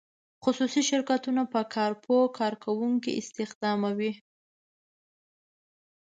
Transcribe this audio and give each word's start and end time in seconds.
خصوصي 0.43 0.81
شرکتونه 0.89 1.41
په 1.53 1.61
کار 1.73 1.91
پوه 2.03 2.23
کارکوونکي 2.39 3.11
استخداموي. 3.21 4.11